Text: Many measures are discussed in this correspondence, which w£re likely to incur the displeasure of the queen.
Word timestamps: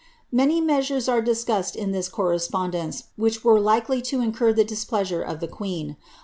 Many 0.31 0.61
measures 0.61 1.07
are 1.07 1.21
discussed 1.21 1.75
in 1.75 1.91
this 1.91 2.09
correspondence, 2.09 3.03
which 3.17 3.43
w£re 3.43 3.61
likely 3.61 4.01
to 4.01 4.19
incur 4.19 4.51
the 4.51 4.65
displeasure 4.65 5.21
of 5.21 5.41
the 5.41 5.47
queen. 5.47 5.95